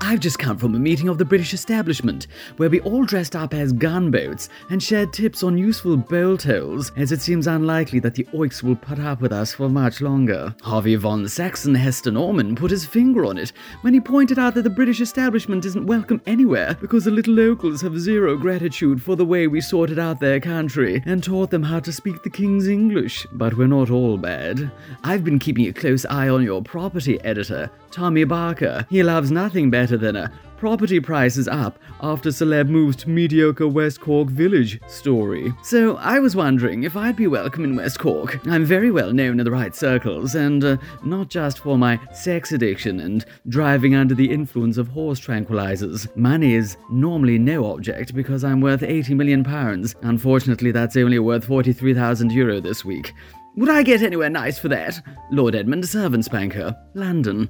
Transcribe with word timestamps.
I've 0.00 0.20
just 0.20 0.38
come 0.38 0.56
from 0.56 0.74
a 0.74 0.78
meeting 0.78 1.08
of 1.08 1.18
the 1.18 1.24
British 1.24 1.52
establishment 1.52 2.28
where 2.56 2.70
we 2.70 2.80
all 2.80 3.04
dressed 3.04 3.34
up 3.34 3.52
as 3.52 3.72
gunboats 3.72 4.48
and 4.70 4.82
shared 4.82 5.12
tips 5.12 5.42
on 5.42 5.58
useful 5.58 5.96
bolt 5.96 6.44
holes, 6.44 6.92
as 6.96 7.10
it 7.10 7.20
seems 7.20 7.46
unlikely 7.46 7.98
that 8.00 8.14
the 8.14 8.24
Oiks 8.32 8.62
will 8.62 8.76
put 8.76 9.00
up 9.00 9.20
with 9.20 9.32
us 9.32 9.52
for 9.52 9.68
much 9.68 10.00
longer. 10.00 10.54
Harvey 10.62 10.94
von 10.94 11.28
Saxon 11.28 11.74
Hester 11.74 12.12
Norman 12.12 12.54
put 12.54 12.70
his 12.70 12.86
finger 12.86 13.24
on 13.24 13.38
it 13.38 13.52
when 13.80 13.92
he 13.92 14.00
pointed 14.00 14.38
out 14.38 14.54
that 14.54 14.62
the 14.62 14.70
British 14.70 15.00
establishment 15.00 15.64
isn't 15.64 15.86
welcome 15.86 16.22
anywhere 16.26 16.76
because 16.80 17.04
the 17.04 17.10
little 17.10 17.34
locals 17.34 17.80
have 17.80 17.98
zero 17.98 18.36
gratitude 18.36 19.02
for 19.02 19.16
the 19.16 19.26
way 19.26 19.46
we 19.46 19.60
sorted 19.60 19.98
out 19.98 20.20
their 20.20 20.40
country 20.40 21.02
and 21.06 21.24
taught 21.24 21.50
them 21.50 21.62
how 21.62 21.80
to 21.80 21.92
speak 21.92 22.22
the 22.22 22.30
King's 22.30 22.68
English. 22.68 23.26
But 23.32 23.56
we're 23.56 23.66
not 23.66 23.90
all 23.90 24.16
bad. 24.16 24.70
I've 25.02 25.24
been 25.24 25.40
keeping 25.40 25.66
a 25.66 25.72
close 25.72 26.06
eye 26.06 26.28
on 26.28 26.44
your 26.44 26.62
property 26.62 27.20
editor, 27.24 27.70
Tommy 27.90 28.24
Barker. 28.24 28.86
He 28.88 29.02
loves 29.02 29.30
nothing 29.30 29.70
better 29.70 29.87
than 29.96 30.16
a 30.16 30.32
property 30.58 30.98
prices 30.98 31.46
up 31.46 31.78
after 32.02 32.30
celeb 32.30 32.68
moves 32.68 32.96
to 32.96 33.08
mediocre 33.08 33.68
West 33.68 34.00
Cork 34.00 34.28
village 34.28 34.80
story. 34.88 35.52
So 35.62 35.96
I 35.98 36.18
was 36.18 36.34
wondering 36.34 36.82
if 36.82 36.96
I'd 36.96 37.16
be 37.16 37.28
welcome 37.28 37.64
in 37.64 37.76
West 37.76 37.98
Cork. 38.00 38.44
I'm 38.46 38.64
very 38.64 38.90
well 38.90 39.12
known 39.12 39.38
in 39.38 39.44
the 39.44 39.50
right 39.50 39.74
circles, 39.74 40.34
and 40.34 40.64
uh, 40.64 40.76
not 41.04 41.28
just 41.28 41.60
for 41.60 41.78
my 41.78 41.98
sex 42.12 42.52
addiction 42.52 43.00
and 43.00 43.24
driving 43.48 43.94
under 43.94 44.14
the 44.14 44.30
influence 44.30 44.76
of 44.76 44.88
horse 44.88 45.20
tranquilizers. 45.20 46.14
Money 46.16 46.54
is 46.54 46.76
normally 46.90 47.38
no 47.38 47.72
object 47.72 48.14
because 48.14 48.42
I'm 48.44 48.60
worth 48.60 48.82
80 48.82 49.14
million 49.14 49.44
pounds. 49.44 49.94
Unfortunately, 50.02 50.72
that's 50.72 50.96
only 50.96 51.18
worth 51.18 51.44
43,000 51.44 52.32
euro 52.32 52.60
this 52.60 52.84
week. 52.84 53.12
Would 53.56 53.70
I 53.70 53.82
get 53.82 54.02
anywhere 54.02 54.30
nice 54.30 54.58
for 54.58 54.68
that? 54.68 55.00
Lord 55.30 55.54
Edmund, 55.54 55.88
servant 55.88 56.24
spanker, 56.24 56.76
London. 56.94 57.48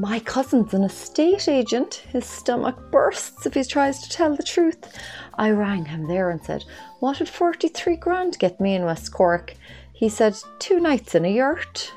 My 0.00 0.20
cousin's 0.20 0.74
an 0.74 0.84
estate 0.84 1.48
agent. 1.48 2.04
His 2.12 2.24
stomach 2.24 2.76
bursts 2.92 3.46
if 3.46 3.54
he 3.54 3.64
tries 3.64 4.00
to 4.00 4.08
tell 4.08 4.36
the 4.36 4.44
truth. 4.44 4.96
I 5.34 5.50
rang 5.50 5.86
him 5.86 6.06
there 6.06 6.30
and 6.30 6.40
said, 6.40 6.64
What 7.00 7.18
would 7.18 7.28
43 7.28 7.96
grand 7.96 8.38
get 8.38 8.60
me 8.60 8.76
in 8.76 8.84
West 8.84 9.12
Cork? 9.12 9.54
He 9.92 10.08
said, 10.08 10.36
Two 10.60 10.78
nights 10.78 11.16
in 11.16 11.24
a 11.24 11.34
yurt. 11.34 11.92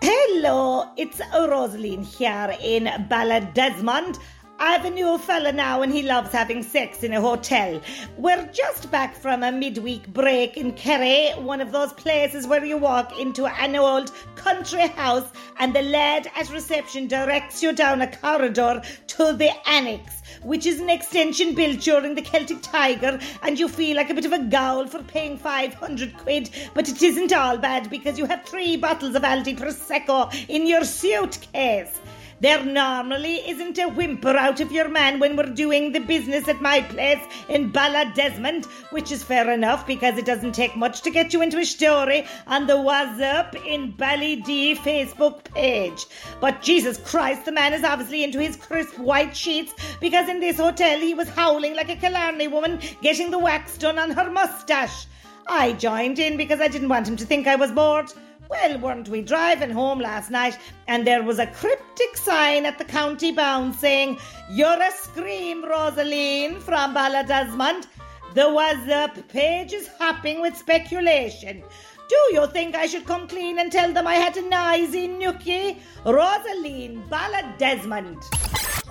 Hello, 0.00 0.90
it's 0.96 1.20
Rosaline 1.34 2.02
here 2.02 2.56
in 2.62 2.84
Ballydesmond. 3.10 4.18
I 4.56 4.70
have 4.70 4.84
a 4.84 4.90
new 4.90 5.18
fella 5.18 5.50
now 5.50 5.82
and 5.82 5.92
he 5.92 6.02
loves 6.02 6.30
having 6.30 6.62
sex 6.62 7.02
in 7.02 7.12
a 7.12 7.20
hotel. 7.20 7.80
We're 8.16 8.46
just 8.52 8.88
back 8.88 9.16
from 9.16 9.42
a 9.42 9.50
midweek 9.50 10.06
break 10.06 10.56
in 10.56 10.74
Kerry, 10.74 11.32
one 11.40 11.60
of 11.60 11.72
those 11.72 11.92
places 11.92 12.46
where 12.46 12.64
you 12.64 12.78
walk 12.78 13.18
into 13.18 13.46
an 13.46 13.74
old 13.74 14.12
country 14.36 14.86
house 14.86 15.28
and 15.58 15.74
the 15.74 15.82
lad 15.82 16.30
at 16.36 16.50
reception 16.50 17.08
directs 17.08 17.64
you 17.64 17.72
down 17.72 18.02
a 18.02 18.16
corridor 18.16 18.80
to 19.08 19.32
the 19.32 19.50
annex, 19.68 20.22
which 20.42 20.66
is 20.66 20.80
an 20.80 20.88
extension 20.88 21.56
built 21.56 21.80
during 21.80 22.14
the 22.14 22.22
Celtic 22.22 22.62
Tiger, 22.62 23.18
and 23.42 23.58
you 23.58 23.68
feel 23.68 23.96
like 23.96 24.10
a 24.10 24.14
bit 24.14 24.24
of 24.24 24.32
a 24.32 24.44
gowl 24.44 24.86
for 24.86 25.02
paying 25.02 25.36
500 25.36 26.16
quid, 26.16 26.50
but 26.74 26.88
it 26.88 27.02
isn't 27.02 27.32
all 27.32 27.58
bad 27.58 27.90
because 27.90 28.18
you 28.18 28.24
have 28.26 28.44
three 28.44 28.76
bottles 28.76 29.16
of 29.16 29.22
Aldi 29.22 29.58
Prosecco 29.58 30.32
in 30.48 30.66
your 30.66 30.84
suitcase. 30.84 32.00
There 32.40 32.64
normally 32.64 33.36
isn't 33.48 33.78
a 33.78 33.88
whimper 33.88 34.36
out 34.36 34.60
of 34.60 34.72
your 34.72 34.88
man 34.88 35.20
when 35.20 35.36
we're 35.36 35.54
doing 35.54 35.92
the 35.92 36.00
business 36.00 36.48
at 36.48 36.60
my 36.60 36.80
place 36.80 37.22
in 37.48 37.72
Ballydesmond, 37.72 38.66
which 38.90 39.12
is 39.12 39.22
fair 39.22 39.50
enough 39.50 39.86
because 39.86 40.18
it 40.18 40.26
doesn't 40.26 40.52
take 40.52 40.76
much 40.76 41.02
to 41.02 41.10
get 41.10 41.32
you 41.32 41.42
into 41.42 41.58
a 41.58 41.64
story 41.64 42.26
on 42.46 42.66
the 42.66 42.80
What's 42.80 43.20
Up 43.20 43.54
in 43.66 43.92
Ballydee 43.92 44.76
Facebook 44.76 45.44
page. 45.44 46.06
But 46.40 46.60
Jesus 46.60 46.98
Christ, 46.98 47.44
the 47.44 47.52
man 47.52 47.72
is 47.72 47.84
obviously 47.84 48.24
into 48.24 48.40
his 48.40 48.56
crisp 48.56 48.98
white 48.98 49.36
sheets 49.36 49.72
because 50.00 50.28
in 50.28 50.40
this 50.40 50.56
hotel 50.56 50.98
he 50.98 51.14
was 51.14 51.28
howling 51.28 51.76
like 51.76 51.88
a 51.88 51.96
Killarney 51.96 52.48
woman 52.48 52.80
getting 53.00 53.30
the 53.30 53.38
wax 53.38 53.78
done 53.78 53.98
on 53.98 54.10
her 54.10 54.30
moustache. 54.30 55.06
I 55.46 55.72
joined 55.72 56.18
in 56.18 56.36
because 56.36 56.60
I 56.60 56.68
didn't 56.68 56.88
want 56.88 57.06
him 57.06 57.16
to 57.16 57.26
think 57.26 57.46
I 57.46 57.56
was 57.56 57.70
bored. 57.70 58.12
Well, 58.54 58.78
weren't 58.78 59.08
we 59.08 59.20
driving 59.20 59.70
home 59.70 59.98
last 59.98 60.30
night 60.30 60.58
and 60.86 61.04
there 61.04 61.24
was 61.24 61.40
a 61.40 61.46
cryptic 61.48 62.16
sign 62.16 62.64
at 62.64 62.78
the 62.78 62.84
county 62.84 63.32
bound 63.32 63.74
saying, 63.74 64.18
You're 64.48 64.80
a 64.80 64.92
scream, 64.92 65.64
Rosaline 65.64 66.60
from 66.60 66.94
Ballydesmond. 66.94 67.86
The 68.34 68.42
WhatsApp 68.42 69.26
page 69.28 69.72
is 69.72 69.90
hopping 69.98 70.40
with 70.40 70.56
speculation. 70.56 71.64
Do 72.08 72.16
you 72.30 72.46
think 72.46 72.76
I 72.76 72.86
should 72.86 73.04
come 73.06 73.26
clean 73.26 73.58
and 73.58 73.72
tell 73.72 73.92
them 73.92 74.06
I 74.06 74.14
had 74.14 74.36
a 74.36 74.42
noisy 74.42 75.08
nookie? 75.08 75.80
Rosaline 76.04 77.02
Ballydesmond. 77.08 78.22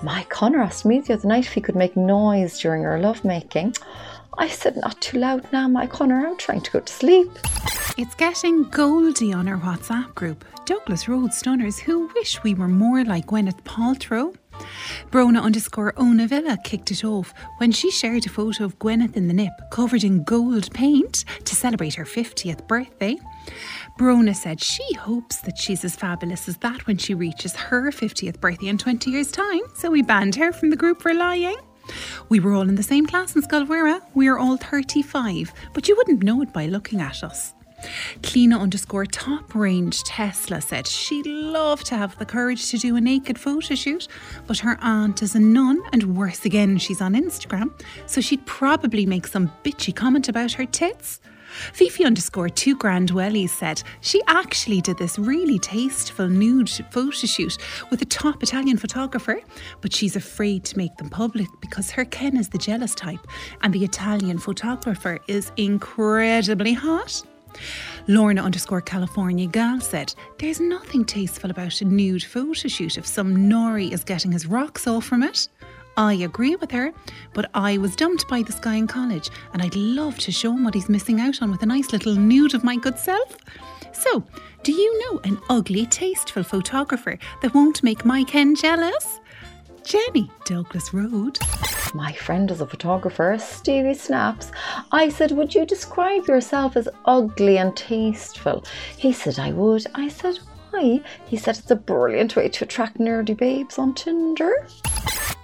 My 0.02 0.24
Connor 0.28 0.60
asked 0.60 0.84
me 0.84 1.00
the 1.00 1.14
other 1.14 1.26
night 1.28 1.46
if 1.46 1.54
he 1.54 1.62
could 1.62 1.76
make 1.76 1.96
noise 1.96 2.58
during 2.60 2.84
our 2.84 3.00
lovemaking. 3.00 3.74
I 4.36 4.48
said, 4.48 4.76
Not 4.76 5.00
too 5.00 5.18
loud 5.18 5.50
now, 5.52 5.68
my 5.68 5.86
Connor, 5.86 6.26
I'm 6.26 6.36
trying 6.36 6.60
to 6.60 6.70
go 6.70 6.80
to 6.80 6.92
sleep. 6.92 7.30
It's 7.96 8.16
getting 8.16 8.64
goldy 8.70 9.32
on 9.32 9.46
our 9.46 9.56
WhatsApp 9.56 10.16
group. 10.16 10.44
Douglas 10.64 11.06
Road 11.06 11.32
Stunners 11.32 11.78
who 11.78 12.08
wish 12.14 12.42
we 12.42 12.52
were 12.52 12.66
more 12.66 13.04
like 13.04 13.26
Gwyneth 13.26 13.62
Paltrow. 13.62 14.34
Brona 15.12 15.40
underscore 15.40 15.92
Ona 15.96 16.26
Villa 16.26 16.58
kicked 16.64 16.90
it 16.90 17.04
off 17.04 17.32
when 17.58 17.70
she 17.70 17.92
shared 17.92 18.26
a 18.26 18.28
photo 18.28 18.64
of 18.64 18.80
Gwyneth 18.80 19.16
in 19.16 19.28
the 19.28 19.34
nip 19.34 19.52
covered 19.70 20.02
in 20.02 20.24
gold 20.24 20.74
paint 20.74 21.24
to 21.44 21.54
celebrate 21.54 21.94
her 21.94 22.04
50th 22.04 22.66
birthday. 22.66 23.16
Brona 23.96 24.34
said 24.34 24.60
she 24.60 24.94
hopes 24.94 25.36
that 25.42 25.56
she's 25.56 25.84
as 25.84 25.94
fabulous 25.94 26.48
as 26.48 26.56
that 26.58 26.88
when 26.88 26.98
she 26.98 27.14
reaches 27.14 27.54
her 27.54 27.92
50th 27.92 28.40
birthday 28.40 28.66
in 28.66 28.78
20 28.78 29.08
years' 29.08 29.30
time, 29.30 29.62
so 29.76 29.88
we 29.88 30.02
banned 30.02 30.34
her 30.34 30.52
from 30.52 30.70
the 30.70 30.76
group 30.76 31.00
for 31.00 31.14
lying. 31.14 31.58
We 32.28 32.40
were 32.40 32.54
all 32.54 32.68
in 32.68 32.74
the 32.74 32.82
same 32.82 33.06
class 33.06 33.36
in 33.36 33.42
Scoil 33.42 33.68
Mhuire. 33.68 34.00
We 34.14 34.26
are 34.26 34.38
all 34.38 34.56
35, 34.56 35.52
but 35.72 35.86
you 35.86 35.94
wouldn't 35.94 36.24
know 36.24 36.42
it 36.42 36.52
by 36.52 36.66
looking 36.66 37.00
at 37.00 37.22
us. 37.22 37.54
Cleena 38.22 38.58
underscore 38.58 39.06
top 39.06 39.54
range 39.54 40.02
Tesla 40.04 40.60
said 40.60 40.86
she'd 40.86 41.26
love 41.26 41.82
to 41.84 41.96
have 41.96 42.18
the 42.18 42.26
courage 42.26 42.70
to 42.70 42.78
do 42.78 42.96
a 42.96 43.00
naked 43.00 43.38
photo 43.38 43.74
shoot, 43.74 44.08
but 44.46 44.58
her 44.58 44.78
aunt 44.80 45.22
is 45.22 45.34
a 45.34 45.40
nun, 45.40 45.80
and 45.92 46.16
worse 46.16 46.44
again, 46.44 46.78
she's 46.78 47.00
on 47.00 47.14
Instagram, 47.14 47.70
so 48.06 48.20
she'd 48.20 48.44
probably 48.46 49.06
make 49.06 49.26
some 49.26 49.50
bitchy 49.64 49.94
comment 49.94 50.28
about 50.28 50.52
her 50.52 50.66
tits. 50.66 51.20
Fifi 51.72 52.04
underscore 52.04 52.48
two 52.48 52.76
grand 52.76 53.10
wellies 53.10 53.50
said 53.50 53.82
she 54.00 54.20
actually 54.26 54.80
did 54.80 54.98
this 54.98 55.18
really 55.18 55.58
tasteful 55.58 56.28
nude 56.28 56.68
photo 56.90 57.10
shoot 57.10 57.58
with 57.90 58.02
a 58.02 58.06
top 58.06 58.42
Italian 58.42 58.76
photographer, 58.76 59.40
but 59.80 59.92
she's 59.92 60.16
afraid 60.16 60.64
to 60.64 60.78
make 60.78 60.96
them 60.96 61.08
public 61.08 61.48
because 61.60 61.90
her 61.90 62.04
Ken 62.04 62.36
is 62.36 62.48
the 62.48 62.58
jealous 62.58 62.94
type 62.94 63.20
and 63.62 63.72
the 63.72 63.84
Italian 63.84 64.38
photographer 64.38 65.18
is 65.28 65.52
incredibly 65.56 66.72
hot. 66.72 67.22
Lorna 68.06 68.42
underscore 68.42 68.80
California 68.80 69.46
gal 69.46 69.80
said, 69.80 70.14
There's 70.38 70.60
nothing 70.60 71.04
tasteful 71.04 71.50
about 71.50 71.80
a 71.80 71.84
nude 71.84 72.24
photo 72.24 72.68
shoot 72.68 72.98
if 72.98 73.06
some 73.06 73.36
Nori 73.36 73.92
is 73.92 74.04
getting 74.04 74.32
his 74.32 74.46
rocks 74.46 74.86
off 74.86 75.04
from 75.04 75.22
it. 75.22 75.48
I 75.96 76.14
agree 76.14 76.56
with 76.56 76.70
her, 76.72 76.92
but 77.34 77.50
I 77.54 77.78
was 77.78 77.94
dumped 77.94 78.26
by 78.28 78.42
this 78.42 78.58
guy 78.58 78.74
in 78.74 78.86
college 78.86 79.30
and 79.52 79.62
I'd 79.62 79.76
love 79.76 80.18
to 80.18 80.32
show 80.32 80.52
him 80.52 80.64
what 80.64 80.74
he's 80.74 80.88
missing 80.88 81.20
out 81.20 81.40
on 81.40 81.50
with 81.50 81.62
a 81.62 81.66
nice 81.66 81.92
little 81.92 82.14
nude 82.14 82.54
of 82.54 82.64
my 82.64 82.76
good 82.76 82.98
self. 82.98 83.36
So, 83.92 84.24
do 84.64 84.72
you 84.72 85.12
know 85.12 85.20
an 85.24 85.40
ugly, 85.48 85.86
tasteful 85.86 86.42
photographer 86.42 87.18
that 87.42 87.54
won't 87.54 87.82
make 87.82 88.04
my 88.04 88.24
Ken 88.24 88.54
jealous? 88.56 89.20
Jenni, 89.82 90.30
Douglas 90.46 90.92
Road. 90.92 91.38
My 91.94 92.12
friend 92.12 92.50
is 92.50 92.60
a 92.60 92.66
photographer, 92.66 93.36
Stevie 93.38 93.94
Snaps. 93.94 94.50
I 94.90 95.08
said, 95.08 95.30
Would 95.30 95.54
you 95.54 95.64
describe 95.64 96.26
yourself 96.26 96.76
as 96.76 96.88
ugly 97.04 97.56
and 97.56 97.76
tasteful? 97.76 98.64
He 98.96 99.12
said, 99.12 99.38
I 99.38 99.52
would. 99.52 99.86
I 99.94 100.08
said, 100.08 100.40
Why? 100.70 101.00
He 101.24 101.36
said, 101.36 101.56
It's 101.56 101.70
a 101.70 101.76
brilliant 101.76 102.34
way 102.34 102.48
to 102.48 102.64
attract 102.64 102.98
nerdy 102.98 103.36
babes 103.36 103.78
on 103.78 103.94
Tinder. 103.94 104.66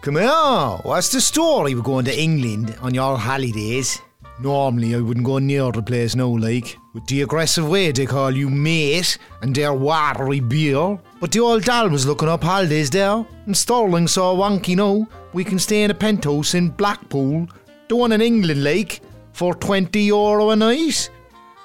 Come 0.03 0.17
here, 0.17 0.81
what's 0.83 1.13
the 1.13 1.21
story 1.21 1.77
We're 1.77 1.83
going 1.83 2.07
to 2.07 2.21
England 2.21 2.77
on 2.81 2.95
your 2.95 3.17
holidays? 3.17 4.01
Normally, 4.43 4.95
I 4.95 5.01
wouldn't 5.01 5.27
go 5.27 5.39
near 5.39 5.71
the 5.71 5.83
place 5.83 6.15
now, 6.15 6.29
like, 6.29 6.79
with 6.95 7.07
the 7.07 7.21
aggressive 7.21 7.69
way 7.69 7.93
they 7.93 8.07
call 8.07 8.31
you 8.31 8.49
mate 8.49 9.19
and 9.43 9.55
their 9.55 9.75
watery 9.75 10.41
beer. 10.41 10.99
But 11.21 11.33
the 11.33 11.41
old 11.41 11.65
doll 11.65 11.91
was 11.91 12.07
looking 12.07 12.29
up 12.29 12.43
holidays 12.43 12.89
there, 12.89 13.27
and 13.45 13.55
Sterling 13.55 14.09
saw 14.09 14.35
wonky 14.35 14.77
now. 14.77 15.07
We 15.35 15.45
can 15.45 15.59
stay 15.59 15.83
in 15.83 15.91
a 15.91 15.95
penthouse 15.95 16.55
in 16.55 16.71
Blackpool, 16.71 17.49
the 17.89 17.97
one 17.97 18.13
in 18.13 18.23
England, 18.23 18.65
like, 18.65 19.03
for 19.33 19.55
20 19.55 20.01
euro 20.01 20.51
a 20.51 20.57
night. 20.57 21.11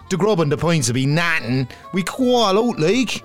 The 0.10 0.18
grub 0.18 0.42
and 0.42 0.52
the 0.52 0.58
points 0.58 0.90
will 0.90 0.96
be 0.96 1.06
nothing. 1.06 1.70
We 1.94 2.04
go 2.04 2.36
all 2.36 2.70
out, 2.72 2.80
like. 2.80 3.24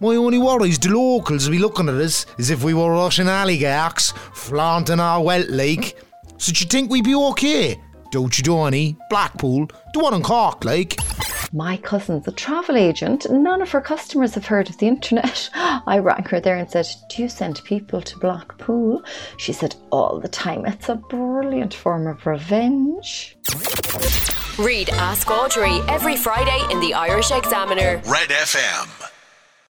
My 0.00 0.16
only 0.16 0.38
worry 0.38 0.70
is 0.70 0.78
the 0.78 0.88
locals 0.88 1.44
will 1.44 1.52
be 1.52 1.58
looking 1.58 1.90
at 1.90 1.96
us 1.96 2.24
as 2.38 2.48
if 2.48 2.64
we 2.64 2.72
were 2.72 2.92
Russian 2.92 3.28
oligarchs, 3.28 4.12
flaunting 4.32 5.00
our 5.00 5.22
wealth 5.22 5.50
like. 5.50 5.98
So 6.38 6.52
do 6.52 6.60
you 6.60 6.66
think 6.66 6.90
we'd 6.90 7.04
be 7.04 7.14
okay? 7.14 7.78
Don't 8.10 8.36
you, 8.36 8.42
do 8.42 8.62
any? 8.62 8.96
Blackpool, 9.08 9.68
the 9.94 10.00
one 10.00 10.14
in 10.14 10.22
Cork, 10.22 10.64
like. 10.64 10.98
My 11.52 11.76
cousin's 11.76 12.26
a 12.26 12.32
travel 12.32 12.76
agent. 12.76 13.26
None 13.30 13.62
of 13.62 13.70
her 13.70 13.80
customers 13.80 14.34
have 14.34 14.46
heard 14.46 14.68
of 14.68 14.78
the 14.78 14.88
internet. 14.88 15.48
I 15.54 15.98
rang 15.98 16.24
her 16.24 16.40
there 16.40 16.56
and 16.56 16.70
said, 16.70 16.86
Do 17.08 17.22
you 17.22 17.28
send 17.28 17.62
people 17.64 18.00
to 18.02 18.18
Blackpool? 18.18 19.02
She 19.36 19.52
said, 19.52 19.76
All 19.90 20.18
the 20.20 20.28
time. 20.28 20.66
It's 20.66 20.88
a 20.88 20.96
brilliant 20.96 21.74
form 21.74 22.06
of 22.06 22.26
revenge. 22.26 23.36
Read 24.58 24.90
Ask 24.90 25.30
Audrey 25.30 25.80
every 25.88 26.16
Friday 26.16 26.60
in 26.70 26.80
the 26.80 26.94
Irish 26.94 27.30
Examiner. 27.30 28.02
Red 28.06 28.28
FM. 28.28 28.99